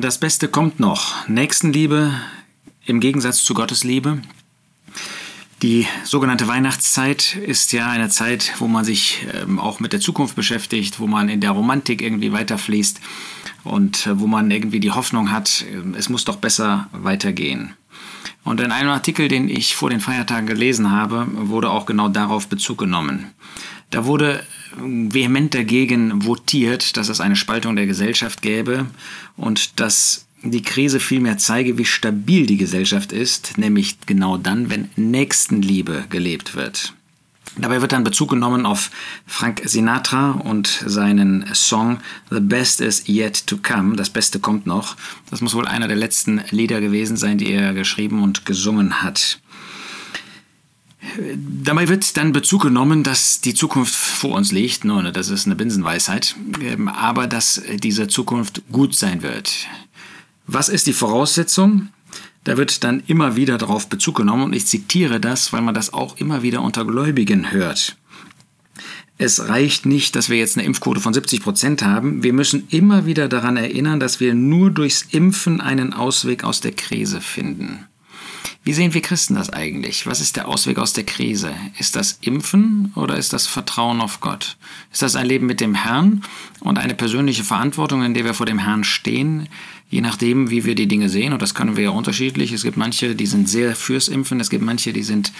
[0.00, 1.28] Das Beste kommt noch.
[1.28, 2.12] Nächstenliebe
[2.84, 4.20] im Gegensatz zu Gottes Liebe.
[5.62, 10.34] Die sogenannte Weihnachtszeit ist ja eine Zeit, wo man sich ähm, auch mit der Zukunft
[10.34, 13.00] beschäftigt, wo man in der Romantik irgendwie weiterfließt
[13.62, 17.74] und äh, wo man irgendwie die Hoffnung hat, äh, es muss doch besser weitergehen.
[18.42, 22.48] Und in einem Artikel, den ich vor den Feiertagen gelesen habe, wurde auch genau darauf
[22.48, 23.30] Bezug genommen.
[23.90, 28.86] Da wurde ähm, vehement dagegen votiert, dass es eine Spaltung der Gesellschaft gäbe
[29.36, 34.90] und dass die Krise vielmehr zeige, wie stabil die Gesellschaft ist, nämlich genau dann, wenn
[34.96, 36.92] Nächstenliebe gelebt wird.
[37.56, 38.90] Dabei wird dann Bezug genommen auf
[39.26, 42.00] Frank Sinatra und seinen Song
[42.30, 44.96] The Best is Yet to Come, das Beste kommt noch.
[45.30, 49.38] Das muss wohl einer der letzten Lieder gewesen sein, die er geschrieben und gesungen hat.
[51.62, 54.84] Dabei wird dann Bezug genommen, dass die Zukunft vor uns liegt.
[54.84, 56.34] Nun, das ist eine Binsenweisheit.
[56.60, 59.66] Ähm, aber dass diese Zukunft gut sein wird.
[60.46, 61.88] Was ist die Voraussetzung?
[62.44, 65.94] Da wird dann immer wieder darauf Bezug genommen und ich zitiere das, weil man das
[65.94, 67.96] auch immer wieder unter Gläubigen hört.
[69.16, 72.22] Es reicht nicht, dass wir jetzt eine Impfquote von 70 Prozent haben.
[72.22, 76.72] Wir müssen immer wieder daran erinnern, dass wir nur durchs Impfen einen Ausweg aus der
[76.72, 77.86] Krise finden.
[78.66, 80.06] Wie sehen wir Christen das eigentlich?
[80.06, 81.52] Was ist der Ausweg aus der Krise?
[81.78, 84.56] Ist das Impfen oder ist das Vertrauen auf Gott?
[84.90, 86.22] Ist das ein Leben mit dem Herrn
[86.60, 89.50] und eine persönliche Verantwortung, in der wir vor dem Herrn stehen,
[89.90, 91.34] je nachdem, wie wir die Dinge sehen?
[91.34, 92.52] Und das können wir ja unterschiedlich.
[92.52, 95.34] Es gibt manche, die sind sehr fürs Impfen, es gibt manche, die sind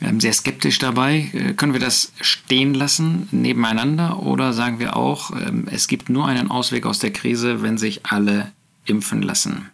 [0.00, 1.30] ähm, sehr skeptisch dabei.
[1.34, 6.26] Äh, können wir das stehen lassen nebeneinander oder sagen wir auch, ähm, es gibt nur
[6.26, 8.52] einen Ausweg aus der Krise, wenn sich alle
[8.86, 9.66] impfen lassen?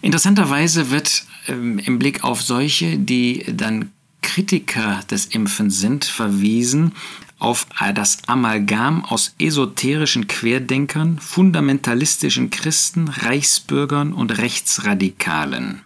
[0.00, 6.92] Interessanterweise wird ähm, im Blick auf solche, die dann Kritiker des Impfens sind, verwiesen
[7.38, 15.80] auf das Amalgam aus esoterischen Querdenkern, fundamentalistischen Christen, Reichsbürgern und Rechtsradikalen.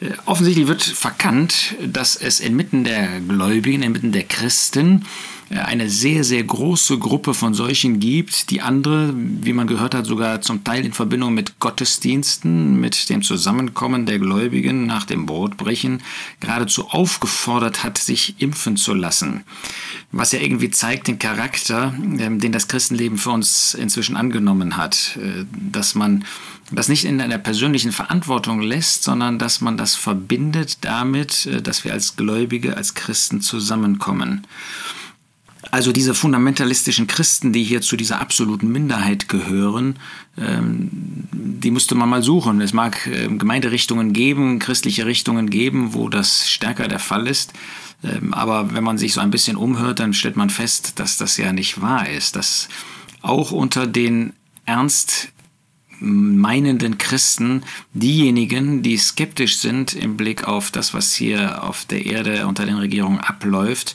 [0.00, 5.04] Äh, offensichtlich wird verkannt, dass es inmitten der Gläubigen, inmitten der Christen
[5.50, 10.40] eine sehr, sehr große Gruppe von solchen gibt, die andere, wie man gehört hat, sogar
[10.40, 16.02] zum Teil in Verbindung mit Gottesdiensten, mit dem Zusammenkommen der Gläubigen nach dem Brotbrechen
[16.40, 19.44] geradezu aufgefordert hat, sich impfen zu lassen.
[20.12, 25.18] Was ja irgendwie zeigt den Charakter, ähm, den das Christenleben für uns inzwischen angenommen hat,
[25.20, 26.24] äh, dass man
[26.70, 31.84] das nicht in einer persönlichen Verantwortung lässt, sondern dass man das verbindet damit, äh, dass
[31.84, 34.46] wir als Gläubige, als Christen zusammenkommen.
[35.70, 39.96] Also diese fundamentalistischen Christen, die hier zu dieser absoluten Minderheit gehören,
[40.38, 40.88] ähm,
[41.32, 42.60] die musste man mal suchen.
[42.60, 47.52] Es mag ähm, Gemeinderichtungen geben, christliche Richtungen geben, wo das stärker der Fall ist.
[48.02, 51.36] Ähm, aber wenn man sich so ein bisschen umhört, dann stellt man fest, dass das
[51.36, 52.36] ja nicht wahr ist.
[52.36, 52.68] Dass
[53.22, 54.32] auch unter den
[54.66, 55.33] ernst
[56.04, 62.46] meinenden Christen diejenigen, die skeptisch sind im Blick auf das, was hier auf der Erde
[62.46, 63.94] unter den Regierungen abläuft,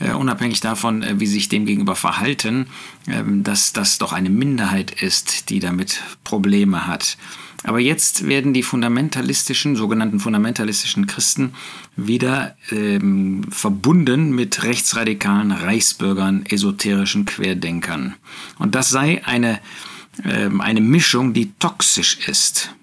[0.00, 2.66] äh, unabhängig davon, äh, wie sie sich dem gegenüber verhalten,
[3.06, 7.16] äh, dass das doch eine Minderheit ist, die damit Probleme hat.
[7.64, 11.54] Aber jetzt werden die fundamentalistischen, sogenannten fundamentalistischen Christen
[11.96, 18.14] wieder ähm, verbunden mit rechtsradikalen Reichsbürgern, esoterischen Querdenkern.
[18.58, 19.58] Und das sei eine, ähm,
[20.24, 22.74] eine Mischung, die toxisch ist.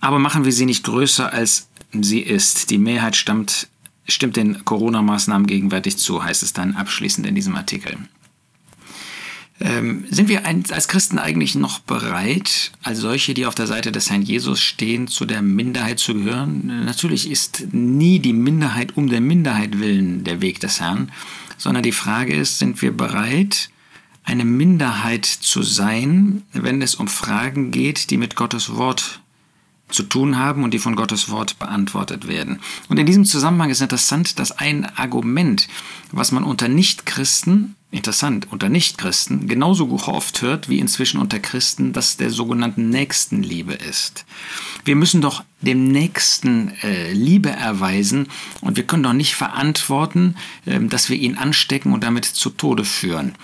[0.00, 2.70] Aber machen wir sie nicht größer, als sie ist.
[2.70, 3.68] Die Mehrheit stammt
[4.08, 7.96] stimmt den Corona-Maßnahmen gegenwärtig zu, heißt es dann abschließend in diesem Artikel.
[9.60, 14.08] Ähm, sind wir als Christen eigentlich noch bereit, als solche, die auf der Seite des
[14.08, 16.84] Herrn Jesus stehen, zu der Minderheit zu gehören?
[16.84, 21.10] Natürlich ist nie die Minderheit um der Minderheit willen der Weg des Herrn,
[21.56, 23.70] sondern die Frage ist, sind wir bereit,
[24.28, 29.22] eine Minderheit zu sein, wenn es um Fragen geht, die mit Gottes Wort
[29.88, 32.60] zu tun haben und die von Gottes Wort beantwortet werden.
[32.90, 35.66] Und in diesem Zusammenhang ist interessant, dass ein Argument,
[36.12, 42.16] was man unter Nichtchristen, interessant, unter Nichtchristen genauso oft hört wie inzwischen unter Christen, das
[42.16, 44.26] der sogenannten Nächstenliebe ist.
[44.84, 48.28] Wir müssen doch dem Nächsten äh, Liebe erweisen
[48.60, 50.36] und wir können doch nicht verantworten,
[50.66, 53.34] äh, dass wir ihn anstecken und damit zu Tode führen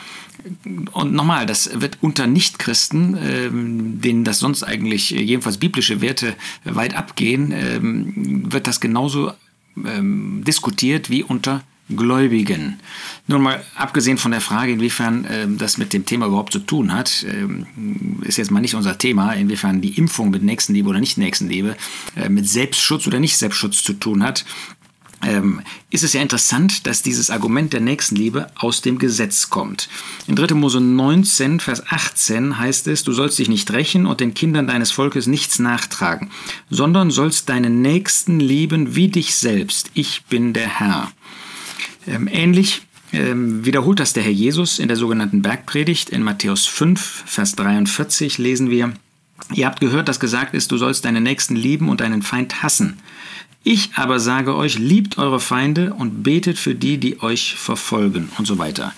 [0.92, 6.94] und nochmal, das wird unter Nichtchristen, ähm, denen das sonst eigentlich jedenfalls biblische Werte weit
[6.94, 9.32] abgehen, ähm, wird das genauso
[9.76, 12.80] ähm, diskutiert wie unter Gläubigen.
[13.26, 16.92] Nun mal abgesehen von der Frage, inwiefern äh, das mit dem Thema überhaupt zu tun
[16.92, 21.18] hat, äh, ist jetzt mal nicht unser Thema, inwiefern die Impfung mit Nächstenliebe oder nicht
[21.18, 21.76] Nächstenliebe
[22.16, 24.44] äh, mit Selbstschutz oder nicht Selbstschutz zu tun hat.
[25.26, 29.88] ähm, ist es ja interessant, dass dieses Argument der Nächstenliebe aus dem Gesetz kommt.
[30.26, 30.54] In 3.
[30.54, 34.90] Mose 19, Vers 18 heißt es, du sollst dich nicht rächen und den Kindern deines
[34.90, 36.30] Volkes nichts nachtragen,
[36.70, 39.90] sondern sollst deinen Nächsten lieben wie dich selbst.
[39.94, 41.10] Ich bin der Herr.
[42.06, 46.10] Ähm, ähnlich ähm, wiederholt das der Herr Jesus in der sogenannten Bergpredigt.
[46.10, 48.92] In Matthäus 5, Vers 43 lesen wir,
[49.52, 52.98] Ihr habt gehört, dass gesagt ist, du sollst deinen Nächsten lieben und deinen Feind hassen.
[53.62, 58.46] Ich aber sage euch, liebt eure Feinde und betet für die, die euch verfolgen und
[58.46, 58.92] so weiter.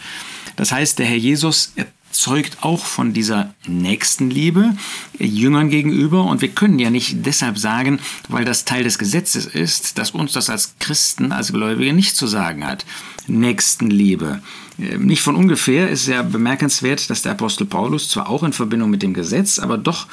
[0.57, 1.73] Das heißt, der Herr Jesus
[2.19, 4.77] zeugt auch von dieser Nächstenliebe
[5.19, 6.25] Jüngern gegenüber.
[6.25, 10.33] Und wir können ja nicht deshalb sagen, weil das Teil des Gesetzes ist, dass uns
[10.33, 12.85] das als Christen, als Gläubige nicht zu sagen hat.
[13.27, 14.41] Nächstenliebe.
[14.79, 18.91] Ähm, nicht von ungefähr ist ja bemerkenswert, dass der Apostel Paulus zwar auch in Verbindung
[18.91, 20.07] mit dem Gesetz, aber doch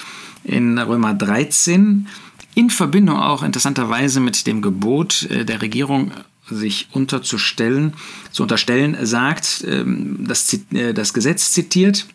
[0.43, 2.07] in Römer 13
[2.55, 6.11] in Verbindung auch interessanterweise mit dem Gebot äh, der Regierung
[6.49, 7.93] sich unterzustellen,
[8.31, 12.05] zu unterstellen, sagt, ähm, das, äh, das Gesetz zitiert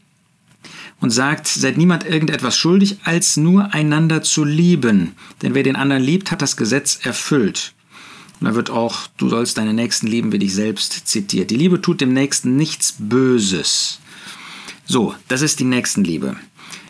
[1.01, 5.13] und sagt, seid niemand irgendetwas schuldig, als nur einander zu lieben.
[5.43, 7.73] Denn wer den anderen liebt, hat das Gesetz erfüllt.
[8.41, 11.51] Und da wird auch, du sollst deine Nächsten lieben wie dich selbst zitiert.
[11.51, 14.01] Die Liebe tut dem Nächsten nichts Böses.
[14.87, 16.37] So, das ist die Nächstenliebe.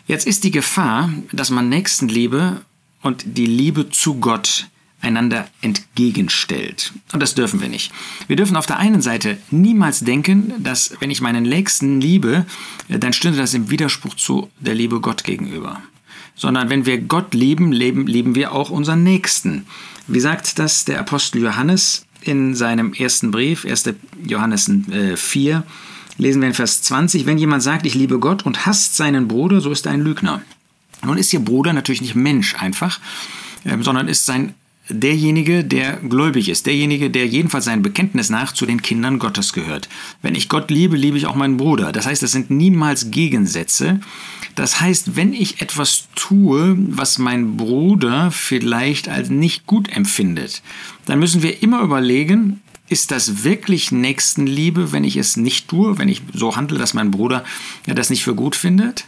[0.07, 2.61] Jetzt ist die Gefahr, dass man Nächstenliebe
[3.01, 4.67] und die Liebe zu Gott
[5.01, 6.93] einander entgegenstellt.
[7.13, 7.91] Und das dürfen wir nicht.
[8.27, 12.45] Wir dürfen auf der einen Seite niemals denken, dass wenn ich meinen Nächsten liebe,
[12.89, 15.81] dann stünde das im Widerspruch zu der Liebe Gott gegenüber.
[16.35, 19.65] Sondern wenn wir Gott lieben, leben, lieben wir auch unseren Nächsten.
[20.07, 23.93] Wie sagt das der Apostel Johannes in seinem ersten Brief, 1.
[24.25, 24.71] Johannes
[25.15, 25.61] 4, äh,
[26.21, 29.61] lesen wir in Vers 20, wenn jemand sagt, ich liebe Gott und hasst seinen Bruder,
[29.61, 30.41] so ist er ein Lügner.
[31.03, 32.99] Nun ist Ihr Bruder natürlich nicht Mensch einfach,
[33.65, 34.53] ähm, sondern ist sein
[34.89, 39.87] derjenige, der gläubig ist, derjenige, der jedenfalls sein Bekenntnis nach zu den Kindern Gottes gehört.
[40.21, 41.91] Wenn ich Gott liebe, liebe ich auch meinen Bruder.
[41.91, 43.99] Das heißt, das sind niemals Gegensätze.
[44.55, 50.61] Das heißt, wenn ich etwas tue, was mein Bruder vielleicht als nicht gut empfindet,
[51.05, 56.09] dann müssen wir immer überlegen, ist das wirklich Nächstenliebe, wenn ich es nicht tue, wenn
[56.09, 57.43] ich so handle, dass mein Bruder
[57.85, 59.05] ja, das nicht für gut findet?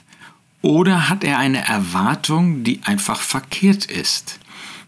[0.62, 4.40] Oder hat er eine Erwartung, die einfach verkehrt ist?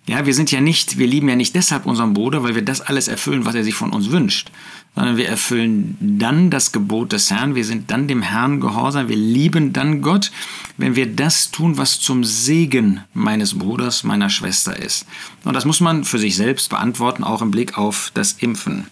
[0.06, 2.82] Ja, wir sind ja nicht, wir lieben ja nicht deshalb unseren Bruder, weil wir das
[2.82, 4.52] alles erfüllen, was er sich von uns wünscht,
[4.96, 9.16] sondern wir erfüllen dann das Gebot des Herrn, wir sind dann dem Herrn gehorsam, wir
[9.16, 10.32] lieben dann Gott,
[10.78, 15.06] wenn wir das tun, was zum Segen meines Bruders, meiner Schwester ist.
[15.46, 18.88] Und das muss man für sich selbst beantworten, auch im Blick auf das Impfen.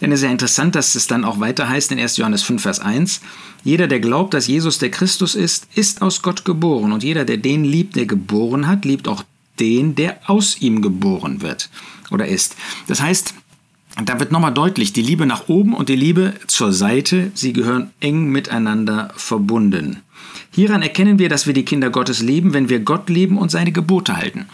[0.00, 2.16] Denn es ist ja interessant, dass es dann auch weiter heißt in 1.
[2.16, 3.20] Johannes 5, Vers 1,
[3.62, 6.92] jeder, der glaubt, dass Jesus der Christus ist, ist aus Gott geboren.
[6.92, 9.22] Und jeder, der den liebt, der geboren hat, liebt auch
[9.58, 11.70] den, der aus ihm geboren wird
[12.10, 12.56] oder ist.
[12.86, 13.34] Das heißt,
[14.04, 17.90] da wird nochmal deutlich, die Liebe nach oben und die Liebe zur Seite, sie gehören
[18.00, 20.02] eng miteinander verbunden.
[20.50, 23.72] Hieran erkennen wir, dass wir die Kinder Gottes lieben, wenn wir Gott lieben und seine
[23.72, 24.46] Gebote halten.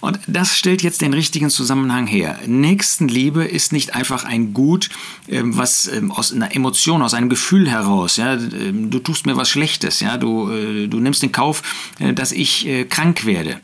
[0.00, 2.38] Und das stellt jetzt den richtigen Zusammenhang her.
[2.46, 4.90] Nächstenliebe ist nicht einfach ein Gut,
[5.28, 9.36] ähm, was ähm, aus einer Emotion, aus einem Gefühl heraus, ja, ähm, du tust mir
[9.36, 11.62] was Schlechtes, ja, du, äh, du nimmst in Kauf,
[12.00, 13.60] äh, dass ich äh, krank werde.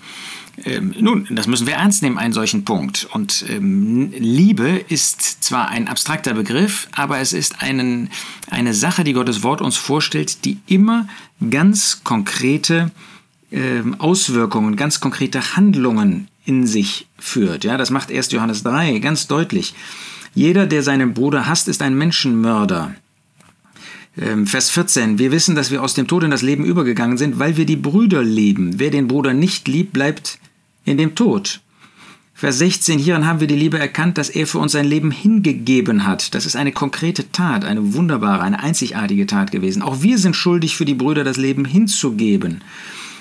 [0.65, 3.09] Ähm, nun, das müssen wir ernst nehmen, einen solchen Punkt.
[3.13, 8.11] Und ähm, Liebe ist zwar ein abstrakter Begriff, aber es ist einen,
[8.51, 11.09] eine Sache, die Gottes Wort uns vorstellt, die immer
[11.51, 12.91] ganz konkrete
[13.53, 17.65] ähm, Auswirkungen, ganz konkrete Handlungen in sich führt.
[17.65, 18.33] Ja, das macht 1.
[18.33, 19.75] Johannes 3 ganz deutlich.
[20.35, 22.95] Jeder, der seinen Bruder hasst, ist ein Menschenmörder.
[24.21, 25.19] Ähm, Vers 14.
[25.19, 27.77] Wir wissen, dass wir aus dem Tod in das Leben übergegangen sind, weil wir die
[27.77, 28.79] Brüder lieben.
[28.79, 30.39] Wer den Bruder nicht liebt, bleibt
[30.91, 31.61] in dem Tod.
[32.35, 36.07] Vers 16, hieran haben wir die Liebe erkannt, dass er für uns sein Leben hingegeben
[36.07, 36.35] hat.
[36.35, 39.83] Das ist eine konkrete Tat, eine wunderbare, eine einzigartige Tat gewesen.
[39.83, 42.63] Auch wir sind schuldig, für die Brüder das Leben hinzugeben.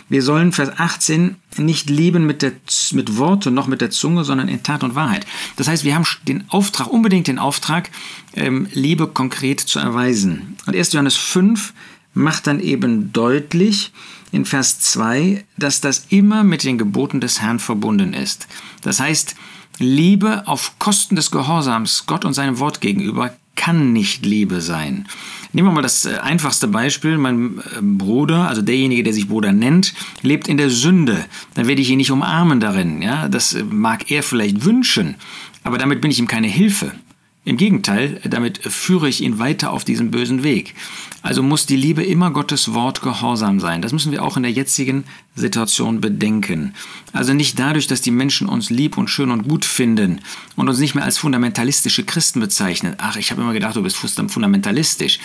[0.07, 2.53] Wir sollen, Vers 18, nicht lieben mit, der,
[2.93, 5.27] mit Worte noch mit der Zunge, sondern in Tat und Wahrheit.
[5.57, 7.91] Das heißt, wir haben den Auftrag, unbedingt den Auftrag,
[8.35, 10.55] ähm, Liebe konkret zu erweisen.
[10.65, 10.93] Und 1.
[10.93, 11.73] Johannes 5
[12.13, 13.91] macht dann eben deutlich,
[14.31, 18.47] in Vers 2, dass das immer mit den Geboten des Herrn verbunden ist.
[18.81, 19.35] Das heißt,
[19.79, 25.05] Liebe auf Kosten des Gehorsams Gott und seinem Wort gegenüber kann nicht Liebe sein.
[25.51, 27.17] Nehmen wir mal das äh, einfachste Beispiel.
[27.17, 31.25] Mein äh, Bruder, also derjenige, der sich Bruder nennt, lebt in der Sünde.
[31.55, 33.01] Dann werde ich ihn nicht umarmen darin.
[33.01, 33.27] Ja?
[33.27, 35.15] Das äh, mag er vielleicht wünschen,
[35.63, 36.93] aber damit bin ich ihm keine Hilfe.
[37.49, 40.75] Im Gegenteil, damit führe ich ihn weiter auf diesem bösen Weg.
[41.23, 43.81] Also muss die Liebe immer Gottes Wort gehorsam sein.
[43.81, 45.03] Das müssen wir auch in der jetzigen
[45.33, 46.75] Situation bedenken.
[47.11, 50.21] Also nicht dadurch, dass die Menschen uns lieb und schön und gut finden
[50.57, 52.93] und uns nicht mehr als fundamentalistische Christen bezeichnen.
[52.99, 55.17] Ach, ich habe immer gedacht, du bist fundamentalistisch.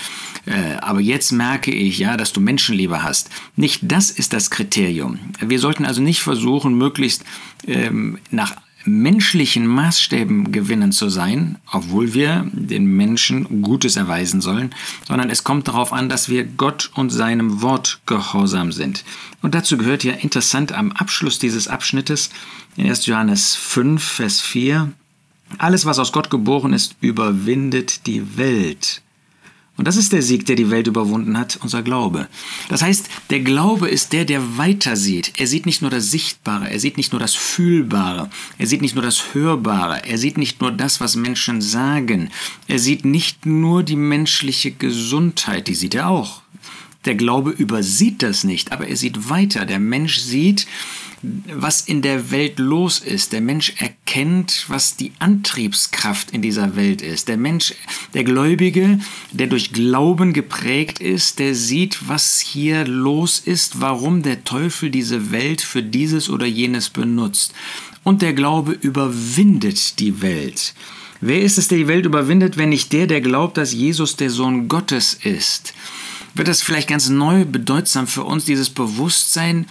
[0.47, 3.29] Äh, aber jetzt merke ich ja, dass du Menschenliebe hast.
[3.55, 5.19] Nicht das ist das Kriterium.
[5.41, 7.23] Wir sollten also nicht versuchen, möglichst
[7.67, 14.75] ähm, nach menschlichen Maßstäben gewinnen zu sein, obwohl wir den Menschen Gutes erweisen sollen,
[15.07, 19.05] sondern es kommt darauf an, dass wir Gott und seinem Wort gehorsam sind.
[19.43, 22.31] Und dazu gehört ja interessant am Abschluss dieses Abschnittes
[22.77, 23.07] in 1.
[23.07, 24.93] Johannes 5, Vers 4,
[25.59, 29.03] alles, was aus Gott geboren ist, überwindet die Welt.
[29.77, 32.29] Und das ist der Sieg, der die Welt überwunden hat, unser Glaube.
[32.69, 35.33] Das heißt, der Glaube ist der, der weiter sieht.
[35.37, 38.95] Er sieht nicht nur das Sichtbare, er sieht nicht nur das Fühlbare, er sieht nicht
[38.95, 42.31] nur das Hörbare, er sieht nicht nur das, was Menschen sagen,
[42.69, 46.43] er sieht nicht nur die menschliche Gesundheit, die sieht er auch.
[47.05, 49.67] Der Glaube übersieht das nicht, aber er sieht weiter.
[49.67, 50.67] Der Mensch sieht,
[51.53, 53.33] was in der Welt los ist.
[53.33, 57.29] Der Mensch erkennt, was die Antriebskraft in dieser Welt ist.
[57.29, 57.75] Der Mensch,
[58.15, 58.99] der Gläubige,
[59.33, 65.31] der durch Glauben geprägt ist, der sieht, was hier los ist, warum der Teufel diese
[65.31, 67.53] Welt für dieses oder jenes benutzt.
[68.03, 70.75] Und der Glaube überwindet die Welt.
[71.21, 74.31] Wer ist es, der die Welt überwindet, wenn nicht der, der glaubt, dass Jesus der
[74.31, 75.73] Sohn Gottes ist?
[76.35, 79.67] Wird das vielleicht ganz neu bedeutsam für uns, dieses Bewusstsein,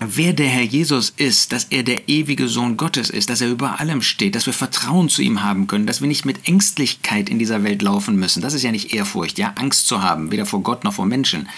[0.00, 3.80] wer der Herr Jesus ist, dass er der ewige Sohn Gottes ist, dass er über
[3.80, 7.38] allem steht, dass wir Vertrauen zu ihm haben können, dass wir nicht mit Ängstlichkeit in
[7.38, 8.42] dieser Welt laufen müssen.
[8.42, 11.48] Das ist ja nicht Ehrfurcht, ja, Angst zu haben, weder vor Gott noch vor Menschen,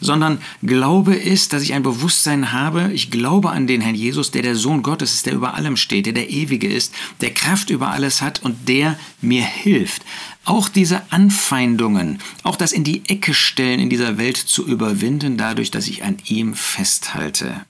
[0.00, 4.42] sondern Glaube ist, dass ich ein Bewusstsein habe, ich glaube an den Herrn Jesus, der
[4.42, 7.90] der Sohn Gottes ist, der über allem steht, der der ewige ist, der Kraft über
[7.90, 10.02] alles hat und der mir hilft.
[10.44, 15.70] Auch diese Anfeindungen, auch das in die Ecke stellen in dieser Welt zu überwinden, dadurch,
[15.70, 17.66] dass ich an ihm festhalte.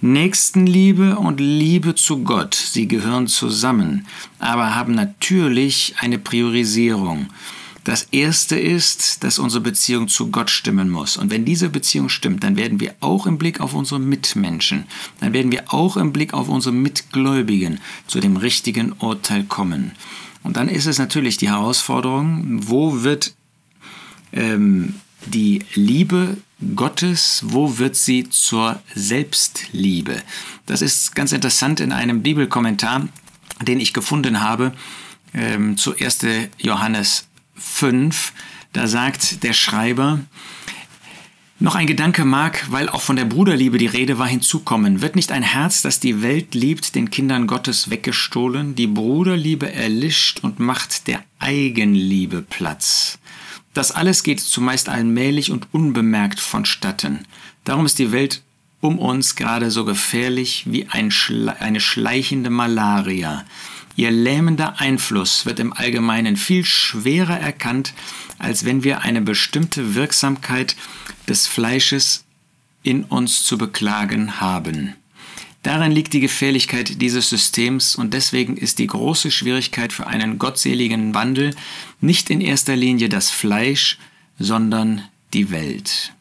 [0.00, 4.06] Nächstenliebe und Liebe zu Gott, sie gehören zusammen,
[4.38, 7.28] aber haben natürlich eine Priorisierung.
[7.84, 11.16] Das erste ist, dass unsere Beziehung zu Gott stimmen muss.
[11.16, 14.84] Und wenn diese Beziehung stimmt, dann werden wir auch im Blick auf unsere Mitmenschen,
[15.20, 19.92] dann werden wir auch im Blick auf unsere Mitgläubigen zu dem richtigen Urteil kommen.
[20.42, 23.34] Und dann ist es natürlich die Herausforderung, wo wird
[24.32, 26.36] ähm, die Liebe
[26.74, 30.22] Gottes, wo wird sie zur Selbstliebe?
[30.66, 33.08] Das ist ganz interessant in einem Bibelkommentar,
[33.62, 34.72] den ich gefunden habe,
[35.34, 36.26] ähm, zu 1.
[36.58, 38.32] Johannes 5.
[38.72, 40.20] Da sagt der Schreiber,
[41.58, 45.00] noch ein Gedanke mag, weil auch von der Bruderliebe die Rede war, hinzukommen.
[45.00, 48.74] Wird nicht ein Herz, das die Welt liebt, den Kindern Gottes weggestohlen?
[48.74, 53.18] Die Bruderliebe erlischt und macht der Eigenliebe Platz.
[53.76, 57.26] Das alles geht zumeist allmählich und unbemerkt vonstatten.
[57.64, 58.40] Darum ist die Welt
[58.80, 63.44] um uns gerade so gefährlich wie ein Schle eine schleichende Malaria.
[63.94, 67.92] Ihr lähmender Einfluss wird im Allgemeinen viel schwerer erkannt,
[68.38, 70.74] als wenn wir eine bestimmte Wirksamkeit
[71.28, 72.24] des Fleisches
[72.82, 74.94] in uns zu beklagen haben.
[75.66, 81.12] Darin liegt die Gefährlichkeit dieses Systems und deswegen ist die große Schwierigkeit für einen gottseligen
[81.12, 81.56] Wandel
[82.00, 83.98] nicht in erster Linie das Fleisch,
[84.38, 86.12] sondern die Welt.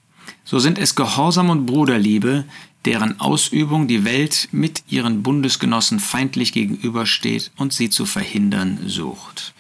[0.45, 2.45] So sind es Gehorsam und Bruderliebe,
[2.85, 9.53] deren Ausübung die Welt mit ihren Bundesgenossen feindlich gegenübersteht und sie zu verhindern sucht.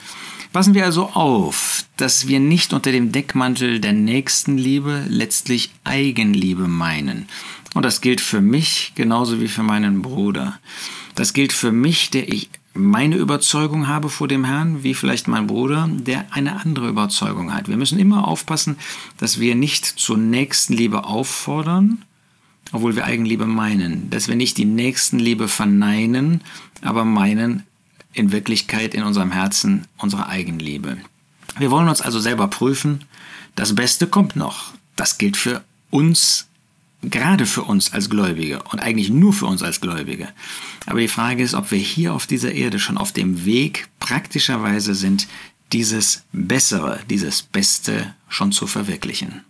[0.51, 7.27] Passen wir also auf, dass wir nicht unter dem Deckmantel der Nächstenliebe letztlich Eigenliebe meinen.
[7.75, 10.57] Und das gilt für mich genauso wie für meinen Bruder.
[11.13, 15.45] Das gilt für mich, der ich meine Überzeugung habe vor dem Herrn, wie vielleicht mein
[15.45, 17.67] Bruder, der eine andere Überzeugung hat.
[17.67, 18.77] Wir müssen immer aufpassen,
[19.17, 22.03] dass wir nicht zur Nächstenliebe auffordern,
[22.71, 24.09] obwohl wir Eigenliebe meinen.
[24.09, 26.41] Dass wir nicht die Nächstenliebe verneinen,
[26.81, 27.63] aber meinen,
[28.13, 30.95] in Wirklichkeit in unserem Herzen unsere Eigenliebe.
[31.57, 33.03] Wir wollen uns also selber prüfen.
[33.57, 34.73] Das Beste kommt noch.
[34.95, 36.47] Das gilt für uns,
[37.09, 40.29] gerade für uns als Gläubige und eigentlich nur für uns als Gläubige.
[40.85, 44.95] Aber die Frage ist, ob wir hier auf dieser Erde schon auf dem Weg praktischerweise
[44.95, 45.27] sind,
[45.71, 49.43] dieses Bessere, dieses Beste schon zu verwirklichen.